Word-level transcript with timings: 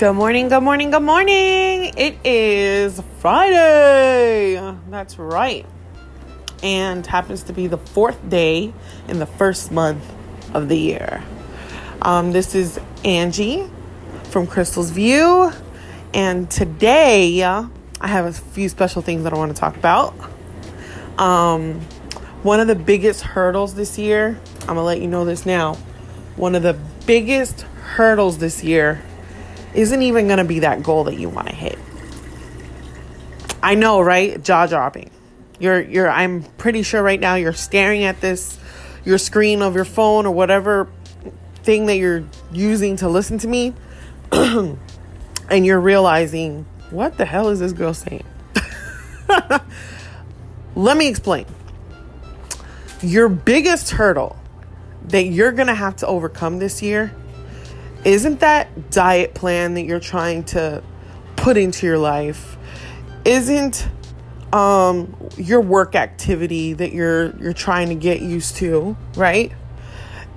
Good 0.00 0.14
morning, 0.14 0.48
good 0.48 0.62
morning, 0.62 0.90
good 0.90 1.02
morning. 1.02 1.92
It 1.94 2.16
is 2.24 3.02
Friday. 3.18 4.74
That's 4.88 5.18
right. 5.18 5.66
And 6.62 7.06
happens 7.06 7.42
to 7.42 7.52
be 7.52 7.66
the 7.66 7.76
fourth 7.76 8.26
day 8.26 8.72
in 9.08 9.18
the 9.18 9.26
first 9.26 9.70
month 9.70 10.02
of 10.54 10.70
the 10.70 10.78
year. 10.78 11.22
Um, 12.00 12.32
this 12.32 12.54
is 12.54 12.80
Angie 13.04 13.68
from 14.30 14.46
Crystal's 14.46 14.88
View. 14.88 15.52
And 16.14 16.50
today 16.50 17.44
I 17.44 17.68
have 18.00 18.24
a 18.24 18.32
few 18.32 18.70
special 18.70 19.02
things 19.02 19.24
that 19.24 19.34
I 19.34 19.36
want 19.36 19.54
to 19.54 19.60
talk 19.60 19.76
about. 19.76 20.14
Um, 21.18 21.78
one 22.42 22.58
of 22.58 22.68
the 22.68 22.74
biggest 22.74 23.20
hurdles 23.20 23.74
this 23.74 23.98
year, 23.98 24.40
I'm 24.60 24.66
going 24.68 24.76
to 24.76 24.82
let 24.82 25.02
you 25.02 25.08
know 25.08 25.26
this 25.26 25.44
now. 25.44 25.74
One 26.36 26.54
of 26.54 26.62
the 26.62 26.78
biggest 27.04 27.60
hurdles 27.60 28.38
this 28.38 28.64
year 28.64 29.02
isn't 29.74 30.02
even 30.02 30.26
going 30.26 30.38
to 30.38 30.44
be 30.44 30.60
that 30.60 30.82
goal 30.82 31.04
that 31.04 31.18
you 31.18 31.28
want 31.28 31.48
to 31.48 31.54
hit. 31.54 31.78
I 33.62 33.74
know, 33.74 34.00
right? 34.00 34.42
Jaw 34.42 34.66
dropping. 34.66 35.10
You're 35.58 35.80
you're 35.80 36.08
I'm 36.08 36.42
pretty 36.42 36.82
sure 36.82 37.02
right 37.02 37.20
now 37.20 37.34
you're 37.34 37.52
staring 37.52 38.04
at 38.04 38.20
this 38.20 38.58
your 39.04 39.18
screen 39.18 39.62
of 39.62 39.74
your 39.74 39.84
phone 39.84 40.26
or 40.26 40.32
whatever 40.32 40.88
thing 41.62 41.86
that 41.86 41.96
you're 41.96 42.24
using 42.52 42.96
to 42.96 43.08
listen 43.08 43.38
to 43.38 43.48
me 43.48 43.74
and 44.32 44.78
you're 45.50 45.80
realizing 45.80 46.64
what 46.90 47.18
the 47.18 47.24
hell 47.24 47.50
is 47.50 47.60
this 47.60 47.72
girl 47.72 47.94
saying? 47.94 48.24
Let 50.74 50.96
me 50.96 51.08
explain. 51.08 51.46
Your 53.02 53.28
biggest 53.28 53.90
hurdle 53.90 54.36
that 55.04 55.24
you're 55.24 55.52
going 55.52 55.68
to 55.68 55.74
have 55.74 55.96
to 55.96 56.06
overcome 56.06 56.58
this 56.58 56.82
year 56.82 57.14
isn't 58.04 58.40
that 58.40 58.90
diet 58.90 59.34
plan 59.34 59.74
that 59.74 59.82
you're 59.82 60.00
trying 60.00 60.44
to 60.44 60.82
put 61.36 61.56
into 61.56 61.86
your 61.86 61.98
life 61.98 62.56
isn't 63.24 63.88
um, 64.52 65.14
your 65.36 65.60
work 65.60 65.94
activity 65.94 66.72
that 66.72 66.92
you're 66.92 67.36
you're 67.36 67.52
trying 67.52 67.88
to 67.88 67.94
get 67.94 68.20
used 68.20 68.56
to, 68.56 68.96
right? 69.14 69.52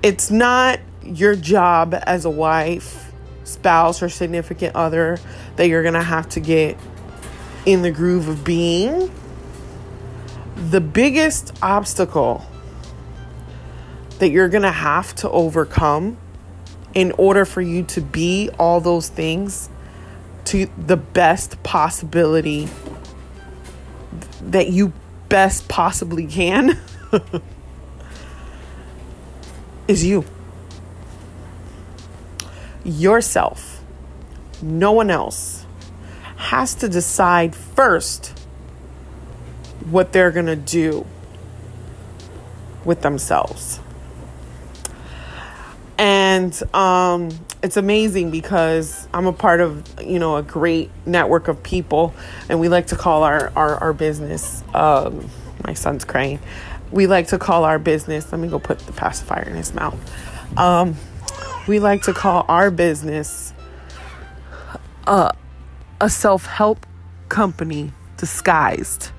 It's 0.02 0.30
not 0.30 0.80
your 1.02 1.34
job 1.34 1.94
as 2.06 2.24
a 2.24 2.30
wife, 2.30 3.12
spouse, 3.44 4.02
or 4.02 4.08
significant 4.08 4.76
other 4.76 5.18
that 5.56 5.68
you're 5.68 5.82
gonna 5.82 6.02
have 6.02 6.28
to 6.30 6.40
get 6.40 6.78
in 7.66 7.82
the 7.82 7.90
groove 7.90 8.28
of 8.28 8.44
being. 8.44 9.10
The 10.70 10.80
biggest 10.80 11.52
obstacle 11.62 12.46
that 14.20 14.30
you're 14.30 14.48
gonna 14.48 14.70
have 14.70 15.14
to 15.16 15.30
overcome 15.30 16.18
in 16.94 17.12
order 17.12 17.44
for 17.44 17.60
you 17.60 17.82
to 17.82 18.00
be 18.00 18.50
all 18.58 18.80
those 18.80 19.08
things 19.08 19.68
to 20.44 20.68
the 20.78 20.96
best 20.96 21.62
possibility 21.62 22.68
that 24.40 24.68
you 24.68 24.92
best 25.28 25.68
possibly 25.68 26.26
can 26.26 26.78
is 29.88 30.04
you. 30.04 30.24
Yourself, 32.84 33.82
no 34.60 34.92
one 34.92 35.10
else, 35.10 35.66
has 36.36 36.74
to 36.76 36.88
decide 36.88 37.54
first 37.54 38.38
what 39.90 40.12
they're 40.12 40.30
going 40.30 40.46
to 40.46 40.56
do 40.56 41.06
with 42.84 43.00
themselves 43.00 43.80
and 46.34 46.74
um, 46.74 47.30
it's 47.62 47.76
amazing 47.76 48.30
because 48.32 49.06
I'm 49.14 49.26
a 49.26 49.32
part 49.32 49.60
of 49.60 49.84
you 50.00 50.18
know 50.18 50.36
a 50.36 50.42
great 50.42 50.90
network 51.06 51.46
of 51.46 51.62
people, 51.62 52.12
and 52.48 52.58
we 52.58 52.68
like 52.68 52.88
to 52.88 52.96
call 52.96 53.22
our 53.22 53.52
our, 53.54 53.76
our 53.76 53.92
business. 53.92 54.64
Um, 54.74 55.30
my 55.64 55.74
son's 55.74 56.04
crying. 56.04 56.40
We 56.90 57.06
like 57.06 57.28
to 57.28 57.38
call 57.38 57.64
our 57.64 57.78
business. 57.78 58.32
Let 58.32 58.40
me 58.40 58.48
go 58.48 58.58
put 58.58 58.80
the 58.80 58.92
pacifier 58.92 59.44
in 59.44 59.54
his 59.54 59.74
mouth. 59.74 59.98
Um, 60.58 60.96
we 61.68 61.78
like 61.78 62.02
to 62.02 62.12
call 62.12 62.44
our 62.48 62.70
business 62.70 63.52
uh, 65.06 65.30
a 66.00 66.10
self 66.10 66.46
help 66.46 66.84
company 67.28 67.92
disguised. 68.16 69.10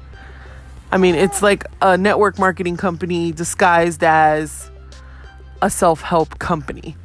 I 0.92 0.98
mean, 0.98 1.16
it's 1.16 1.42
like 1.42 1.64
a 1.82 1.98
network 1.98 2.38
marketing 2.38 2.78
company 2.78 3.32
disguised 3.32 4.04
as 4.04 4.70
a 5.62 5.70
self 5.70 6.02
help 6.02 6.40
company. 6.40 6.98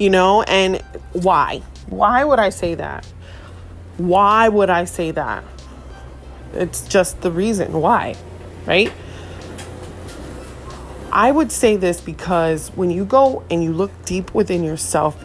You 0.00 0.08
know, 0.08 0.40
and 0.42 0.80
why? 1.12 1.58
Why 1.90 2.24
would 2.24 2.38
I 2.38 2.48
say 2.48 2.74
that? 2.74 3.04
Why 3.98 4.48
would 4.48 4.70
I 4.70 4.84
say 4.84 5.10
that? 5.10 5.44
It's 6.54 6.88
just 6.88 7.20
the 7.20 7.30
reason 7.30 7.74
why, 7.74 8.14
right? 8.64 8.90
I 11.12 11.30
would 11.30 11.52
say 11.52 11.76
this 11.76 12.00
because 12.00 12.70
when 12.70 12.90
you 12.90 13.04
go 13.04 13.44
and 13.50 13.62
you 13.62 13.74
look 13.74 13.90
deep 14.06 14.32
within 14.32 14.64
yourself, 14.64 15.22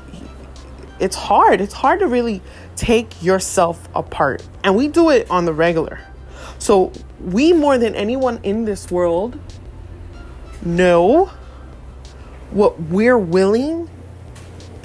it's 1.00 1.16
hard. 1.16 1.62
It's 1.62 1.74
hard 1.74 2.02
to 2.02 2.08
really 2.08 2.41
take 2.75 3.24
yourself 3.24 3.88
apart. 3.96 4.46
And 4.62 4.75
we 4.75 4.90
do 4.90 5.09
it 5.09 5.31
on 5.31 5.46
the 5.46 5.53
regular. 5.53 6.02
So, 6.59 6.91
we 7.22 7.53
more 7.53 7.78
than 7.78 7.96
anyone 7.96 8.41
in 8.44 8.66
this 8.66 8.91
world 8.91 9.40
know 10.64 11.31
what 12.52 12.78
we're 12.81 13.18
willing 13.18 13.90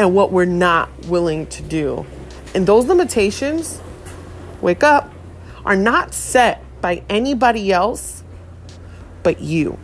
and 0.00 0.14
what 0.14 0.32
we're 0.32 0.46
not 0.46 0.88
willing 1.08 1.46
to 1.46 1.62
do. 1.62 2.06
And 2.54 2.66
those 2.66 2.86
limitations, 2.86 3.82
wake 4.62 4.82
up, 4.82 5.12
are 5.66 5.76
not 5.76 6.14
set 6.14 6.64
by 6.80 7.02
anybody 7.10 7.70
else 7.70 8.24
but 9.22 9.42
you. 9.42 9.78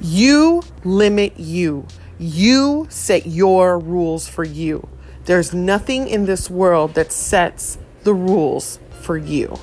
You 0.00 0.64
limit 0.82 1.38
you. 1.38 1.86
You 2.18 2.88
set 2.90 3.26
your 3.26 3.78
rules 3.78 4.26
for 4.26 4.42
you. 4.42 4.88
There's 5.26 5.54
nothing 5.54 6.08
in 6.08 6.24
this 6.26 6.50
world 6.50 6.94
that 6.94 7.12
sets 7.12 7.78
the 8.02 8.12
rules 8.12 8.80
for 9.02 9.16
you. 9.16 9.56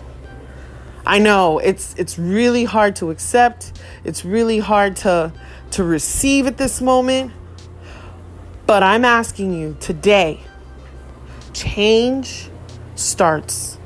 I 1.05 1.19
know 1.19 1.59
it's 1.59 1.95
it's 1.97 2.17
really 2.17 2.63
hard 2.63 2.95
to 2.97 3.11
accept. 3.11 3.77
It's 4.05 4.23
really 4.23 4.59
hard 4.59 4.95
to 4.97 5.33
to 5.71 5.83
receive 5.83 6.47
at 6.47 6.55
this 6.55 6.79
moment. 6.81 7.33
But 8.67 8.83
I'm 8.83 9.05
asking 9.05 9.53
you 9.53 9.77
today 9.79 10.41
change 11.53 12.49
starts 12.95 13.77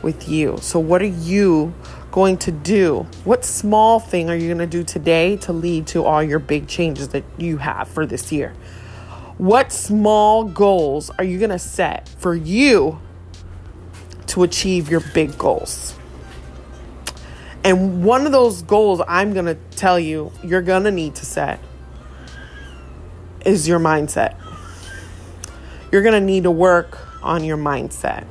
with 0.00 0.26
you. 0.26 0.56
So 0.62 0.80
what 0.80 1.02
are 1.02 1.04
you 1.04 1.74
going 2.10 2.38
to 2.38 2.50
do? 2.50 3.06
What 3.24 3.44
small 3.44 4.00
thing 4.00 4.30
are 4.30 4.34
you 4.34 4.46
going 4.48 4.58
to 4.58 4.66
do 4.66 4.84
today 4.84 5.36
to 5.36 5.52
lead 5.52 5.86
to 5.88 6.02
all 6.02 6.22
your 6.22 6.38
big 6.38 6.66
changes 6.66 7.08
that 7.08 7.24
you 7.36 7.58
have 7.58 7.88
for 7.88 8.06
this 8.06 8.32
year? 8.32 8.54
What 9.36 9.70
small 9.70 10.44
goals 10.44 11.10
are 11.18 11.24
you 11.24 11.38
going 11.38 11.50
to 11.50 11.58
set 11.58 12.08
for 12.08 12.34
you 12.34 12.98
to 14.28 14.44
achieve 14.44 14.90
your 14.90 15.00
big 15.12 15.36
goals? 15.36 15.94
And 17.62 18.02
one 18.02 18.24
of 18.24 18.32
those 18.32 18.62
goals 18.62 19.02
I'm 19.06 19.34
going 19.34 19.44
to 19.44 19.58
tell 19.76 20.00
you 20.00 20.32
you're 20.42 20.62
going 20.62 20.84
to 20.84 20.90
need 20.90 21.16
to 21.16 21.26
set 21.26 21.60
is 23.44 23.66
your 23.66 23.78
mindset. 23.78 24.36
You're 25.92 26.02
going 26.02 26.14
to 26.14 26.24
need 26.24 26.44
to 26.44 26.50
work 26.50 26.98
on 27.22 27.44
your 27.44 27.56
mindset. 27.56 28.26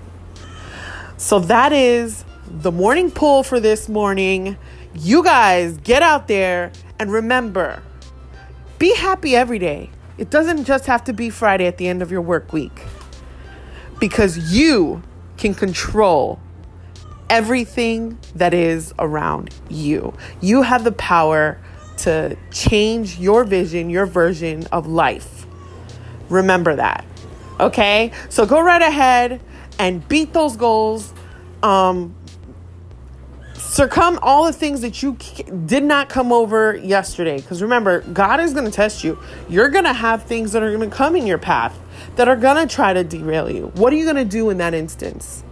So 1.18 1.40
that 1.40 1.74
is 1.74 2.24
the 2.48 2.72
morning 2.72 3.12
pull 3.12 3.44
for 3.44 3.60
this 3.60 3.90
morning. 3.90 4.58
You 4.94 5.24
guys 5.24 5.78
get 5.78 6.02
out 6.02 6.28
there 6.28 6.72
and 6.98 7.12
remember 7.12 7.84
be 8.80 8.96
happy 8.96 9.36
every 9.36 9.60
day. 9.60 9.90
It 10.18 10.30
doesn't 10.30 10.64
just 10.64 10.86
have 10.86 11.04
to 11.06 11.14
be 11.14 11.30
Friday 11.30 11.68
at 11.68 11.78
the 11.78 11.88
end 11.88 12.02
of 12.02 12.12
your 12.12 12.22
work 12.22 12.54
week 12.54 12.86
because 14.00 14.54
you 14.54 15.04
can 15.38 15.54
control 15.54 16.40
everything 17.30 18.18
that 18.36 18.54
is 18.54 18.94
around 18.98 19.54
you. 19.70 20.14
You 20.42 20.62
have 20.62 20.84
the 20.84 20.94
power 20.94 21.60
to 22.04 22.38
change 22.52 23.20
your 23.20 23.44
vision, 23.44 23.90
your 23.90 24.06
version 24.06 24.66
of 24.68 24.88
life. 24.88 25.46
Remember 26.30 26.76
that. 26.76 27.06
Okay? 27.60 28.12
So 28.30 28.46
go 28.46 28.62
right 28.62 28.82
ahead 28.82 29.42
and 29.78 30.08
beat 30.08 30.34
those 30.34 30.56
goals. 30.56 31.14
Um, 31.64 32.16
circum 33.56 34.18
all 34.22 34.46
the 34.46 34.54
things 34.54 34.82
that 34.82 35.04
you 35.04 35.18
did 35.66 35.84
not 35.84 36.10
come 36.10 36.32
over 36.32 36.76
yesterday. 36.76 37.38
Because 37.38 37.62
remember, 37.62 38.02
God 38.02 38.40
is 38.40 38.54
going 38.54 38.66
to 38.66 38.72
test 38.72 39.04
you. 39.04 39.20
You're 39.48 39.70
going 39.70 39.86
to 39.86 39.94
have 39.94 40.24
things 40.24 40.54
that 40.54 40.64
are 40.64 40.76
going 40.76 40.90
to 40.90 40.96
come 40.96 41.16
in 41.16 41.28
your 41.28 41.38
path 41.38 41.78
that 42.16 42.28
are 42.28 42.36
going 42.36 42.68
to 42.68 42.74
try 42.74 42.94
to 42.94 43.04
derail 43.04 43.50
you. 43.50 43.68
What 43.76 43.94
are 43.94 43.96
you 43.96 44.06
going 44.06 44.16
to 44.16 44.26
do 44.26 44.50
in 44.50 44.58
that 44.58 44.74
instance? 44.74 45.44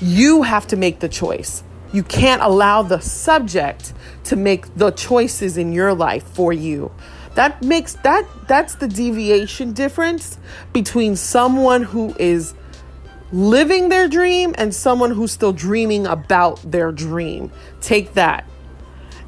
You 0.00 0.42
have 0.42 0.66
to 0.68 0.76
make 0.76 1.00
the 1.00 1.08
choice. 1.08 1.62
You 1.94 2.02
can't 2.02 2.42
allow 2.42 2.82
the 2.82 2.98
subject 2.98 3.92
to 4.24 4.34
make 4.34 4.74
the 4.74 4.90
choices 4.90 5.56
in 5.56 5.72
your 5.72 5.94
life 5.94 6.24
for 6.24 6.52
you. 6.52 6.90
That 7.36 7.62
makes 7.62 7.94
that 8.02 8.26
that's 8.48 8.74
the 8.74 8.88
deviation 8.88 9.72
difference 9.74 10.36
between 10.72 11.14
someone 11.14 11.84
who 11.84 12.12
is 12.18 12.54
living 13.30 13.90
their 13.90 14.08
dream 14.08 14.56
and 14.58 14.74
someone 14.74 15.12
who's 15.12 15.30
still 15.30 15.52
dreaming 15.52 16.04
about 16.04 16.68
their 16.68 16.90
dream. 16.90 17.52
Take 17.80 18.14
that. 18.14 18.44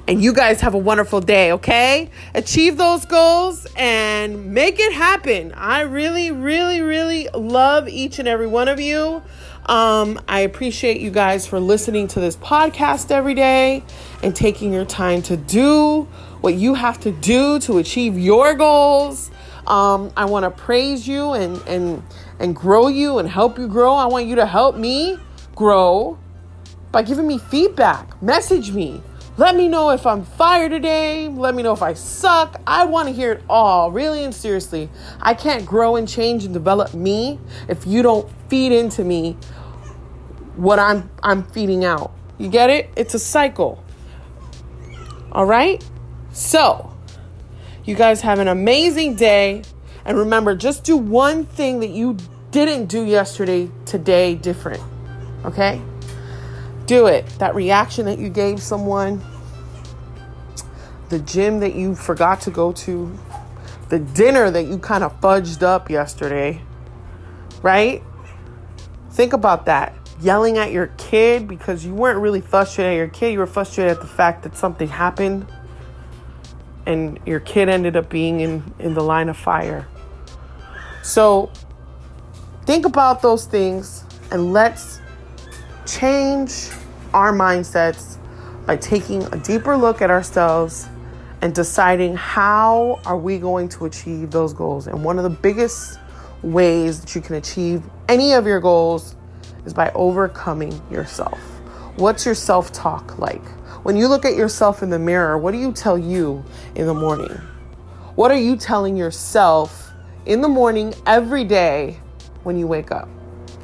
And 0.09 0.23
you 0.23 0.33
guys 0.33 0.61
have 0.61 0.75
a 0.75 0.79
wonderful 0.79 1.21
day, 1.21 1.51
okay? 1.53 2.11
Achieve 2.33 2.77
those 2.77 3.05
goals 3.05 3.67
and 3.77 4.53
make 4.55 4.79
it 4.79 4.93
happen. 4.93 5.53
I 5.53 5.81
really, 5.81 6.31
really, 6.31 6.81
really 6.81 7.29
love 7.35 7.89
each 7.89 8.21
and 8.21 8.29
every 8.29 8.47
one 8.47 8.69
of 8.69 8.79
you. 8.79 9.21
Um, 9.67 10.21
I 10.29 10.41
appreciate 10.41 11.01
you 11.01 11.11
guys 11.11 11.45
for 11.45 11.59
listening 11.59 12.07
to 12.09 12.21
this 12.21 12.37
podcast 12.37 13.11
every 13.11 13.35
day 13.35 13.83
and 14.23 14.35
taking 14.35 14.73
your 14.73 14.85
time 14.85 15.23
to 15.23 15.37
do 15.37 16.03
what 16.41 16.55
you 16.55 16.75
have 16.75 17.01
to 17.01 17.11
do 17.11 17.59
to 17.61 17.79
achieve 17.79 18.17
your 18.17 18.55
goals. 18.55 19.33
Um, 19.67 20.13
I 20.17 20.27
want 20.27 20.45
to 20.45 20.51
praise 20.51 21.09
you 21.09 21.33
and, 21.33 21.61
and, 21.67 22.05
and 22.39 22.55
grow 22.55 22.87
you 22.87 23.19
and 23.19 23.29
help 23.29 23.59
you 23.59 23.67
grow. 23.67 23.95
I 23.95 24.07
want 24.07 24.27
you 24.27 24.37
to 24.37 24.47
help 24.47 24.77
me 24.77 25.19
grow 25.57 26.17
by 26.93 27.03
giving 27.03 27.27
me 27.27 27.39
feedback. 27.39 28.23
Message 28.23 28.71
me. 28.71 29.03
Let 29.39 29.55
me 29.55 29.69
know 29.69 29.91
if 29.91 30.07
I'm 30.07 30.25
fired 30.25 30.71
today. 30.71 31.29
Let 31.29 31.55
me 31.55 31.63
know 31.63 31.75
if 31.75 31.83
I 31.83 31.93
suck. 31.93 32.59
I 32.67 32.87
want 32.87 33.09
to 33.09 33.15
hear 33.15 33.33
it 33.33 33.43
all, 33.51 33.93
really 33.93 34.25
and 34.25 34.35
seriously. 34.35 34.89
I 35.21 35.35
can't 35.35 35.67
grow 35.67 35.97
and 35.97 36.09
change 36.09 36.45
and 36.45 36.55
develop 36.55 36.95
me 36.95 37.39
if 37.69 37.87
you 37.87 38.03
don't 38.03 38.31
feed 38.49 38.73
into 38.73 39.05
me 39.05 39.37
what 40.57 40.79
I'm 40.79 41.11
I'm 41.23 41.43
feeding 41.43 41.85
out. 41.85 42.13
You 42.39 42.49
get 42.49 42.71
it? 42.71 42.89
It's 42.97 43.13
a 43.13 43.19
cycle. 43.19 43.85
All 45.33 45.45
right? 45.45 45.87
So, 46.33 46.95
you 47.85 47.95
guys 47.95 48.23
have 48.23 48.39
an 48.39 48.49
amazing 48.49 49.17
day. 49.17 49.65
And 50.07 50.17
remember, 50.17 50.57
just 50.57 50.83
do 50.83 50.97
one 50.97 51.45
thing 51.45 51.81
that 51.81 51.91
you 51.91 52.17
didn't 52.53 52.87
do 52.87 53.05
yesterday, 53.05 53.71
today, 53.85 54.35
different. 54.35 54.83
Okay? 55.45 55.83
Do 56.87 57.07
it. 57.07 57.27
That 57.39 57.55
reaction 57.55 58.07
that 58.07 58.19
you 58.19 58.29
gave 58.29 58.63
someone, 58.63 59.23
the 61.09 61.19
gym 61.19 61.61
that 61.61 61.75
you 61.75 61.95
forgot 61.95 62.41
to 62.43 62.51
go 62.51 62.73
to, 62.73 63.19
the 63.89 63.99
dinner 63.99 64.51
that 64.51 64.65
you 64.65 64.79
kind 64.79 65.05
of 65.05 65.21
fudged 65.21 65.63
up 65.63 65.91
yesterday, 65.91 66.61
right? 67.63 68.03
Think 69.11 69.33
about 69.33 69.67
that. 69.67 69.95
Yelling 70.21 70.59
at 70.59 70.73
your 70.73 70.89
kid 70.99 71.47
because 71.47 71.85
you 71.85 71.95
weren't 71.95 72.19
really 72.21 72.41
frustrated 72.41 72.93
at 72.93 72.97
your 72.97 73.09
kid, 73.09 73.33
you 73.33 73.39
were 73.39 73.47
frustrated 73.47 73.97
at 73.97 74.01
the 74.01 74.09
fact 74.09 74.43
that 74.45 74.57
something 74.57 74.89
happened 74.89 75.47
and 76.87 77.19
your 77.27 77.41
kid 77.41 77.69
ended 77.69 77.97
up 77.97 78.09
being 78.09 78.41
in, 78.41 78.63
in 78.79 78.95
the 78.95 79.03
line 79.03 79.29
of 79.29 79.37
fire. 79.37 79.87
So 81.03 81.51
think 82.65 82.87
about 82.87 83.23
those 83.23 83.45
things 83.45 84.05
and 84.31 84.53
let's 84.53 84.96
change 85.87 86.71
our 87.15 87.33
mindsets 87.33 88.19
by 88.67 88.77
taking 88.77 89.23
a 89.33 89.37
deeper 89.39 89.77
look 89.77 90.03
at 90.03 90.11
ourselves 90.11 90.89
and 91.43 91.55
deciding 91.55 92.17
how 92.17 93.01
are 93.07 93.17
we 93.17 93.39
going 93.39 93.69
to 93.69 93.85
achieve 93.85 94.31
those 94.31 94.53
goals. 94.53 94.87
And 94.87 95.05
one 95.05 95.19
of 95.19 95.25
the 95.25 95.31
biggest 95.31 95.99
ways 96.43 97.01
that 97.01 97.15
you 97.15 97.21
can 97.21 97.37
achieve 97.37 97.83
any 98.09 98.33
of 98.33 98.47
your 98.47 98.61
goals 98.61 99.15
is 99.65 99.73
by 99.73 99.91
overcoming 99.95 100.81
yourself. 100.91 101.39
What's 101.97 102.27
your 102.27 102.35
self-talk 102.35 103.19
like? 103.19 103.45
When 103.85 103.97
you 103.97 104.09
look 104.09 104.25
at 104.25 104.35
yourself 104.35 104.83
in 104.83 104.91
the 104.91 104.99
mirror, 104.99 105.39
what 105.39 105.53
do 105.53 105.59
you 105.59 105.73
tell 105.73 105.97
you 105.97 106.45
in 106.75 106.87
the 106.87 106.95
morning? 106.95 107.31
What 108.17 108.31
are 108.31 108.39
you 108.39 108.57
telling 108.57 108.97
yourself 108.97 109.93
in 110.25 110.41
the 110.41 110.49
morning 110.49 110.95
every 111.07 111.45
day 111.45 112.01
when 112.43 112.59
you 112.59 112.67
wake 112.67 112.91
up? 112.91 113.09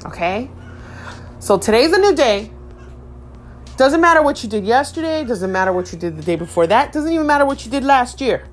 Okay? 0.06 0.48
So 1.42 1.58
today's 1.58 1.92
a 1.92 1.98
new 1.98 2.14
day. 2.14 2.52
Doesn't 3.76 4.00
matter 4.00 4.22
what 4.22 4.44
you 4.44 4.48
did 4.48 4.64
yesterday, 4.64 5.24
doesn't 5.24 5.50
matter 5.50 5.72
what 5.72 5.92
you 5.92 5.98
did 5.98 6.16
the 6.16 6.22
day 6.22 6.36
before 6.36 6.68
that, 6.68 6.92
doesn't 6.92 7.12
even 7.12 7.26
matter 7.26 7.44
what 7.44 7.64
you 7.64 7.70
did 7.72 7.82
last 7.82 8.20
year. 8.20 8.48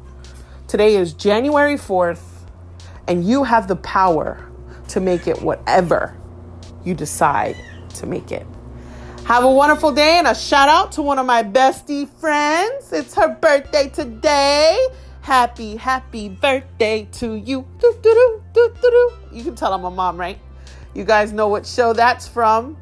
Today 0.68 0.96
is 0.96 1.14
January 1.14 1.76
4th, 1.76 2.24
and 3.08 3.24
you 3.24 3.44
have 3.44 3.68
the 3.68 3.76
power 3.76 4.50
to 4.88 5.00
make 5.00 5.28
it 5.28 5.40
whatever 5.40 6.18
you 6.84 6.96
decide 6.96 7.56
to 7.94 8.08
make 8.08 8.32
it. 8.32 8.48
Have 9.26 9.44
a 9.44 9.52
wonderful 9.52 9.92
day 9.92 10.18
and 10.18 10.26
a 10.26 10.34
shout 10.34 10.68
out 10.68 10.92
to 10.94 11.04
one 11.04 11.20
of 11.20 11.28
my 11.28 11.44
bestie 11.44 12.10
friends. 12.10 12.92
It's 12.92 13.14
her 13.14 13.36
birthday 13.36 13.90
today. 13.90 14.84
Happy, 15.22 15.76
happy 15.76 16.28
birthday 16.28 17.08
to 17.12 17.36
you. 17.36 17.68
You 19.32 19.44
can 19.44 19.54
tell 19.54 19.74
I'm 19.74 19.84
a 19.84 19.92
mom, 19.92 20.20
right? 20.20 20.40
You 20.94 21.04
guys 21.04 21.32
know 21.32 21.48
what 21.48 21.66
show 21.66 21.94
that's 21.94 22.28
from. 22.28 22.78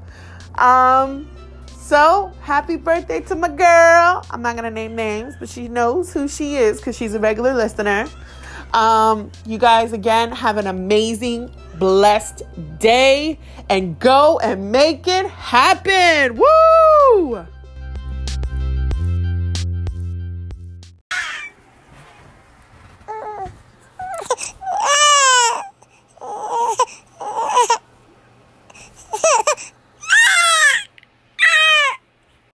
Um, 0.58 1.30
so 1.68 2.32
happy 2.42 2.76
birthday 2.76 3.22
to 3.22 3.36
my 3.36 3.50
girl. 3.50 4.26
I'm 4.30 4.42
not 4.42 4.56
gonna 4.56 4.72
name 4.72 4.96
names, 4.96 5.36
but 5.40 5.50
she 5.50 5.68
knows 5.68 6.12
who 6.14 6.28
she 6.28 6.56
is 6.56 6.78
because 6.78 6.98
she's 6.98 7.14
a 7.14 7.20
regular 7.20 7.54
listener. 7.54 8.08
Um, 8.74 9.32
you 9.46 9.58
guys 9.58 9.94
again 9.94 10.32
have 10.32 10.58
an 10.58 10.68
amazing, 10.68 11.52
blessed 11.80 12.44
day 12.80 13.40
and 13.70 13.98
go 14.00 14.40
and 14.40 14.72
make 14.72 15.08
it 15.08 15.28
happen. 15.28 16.38
Woo! 16.38 17.48